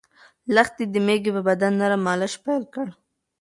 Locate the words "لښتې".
0.55-0.83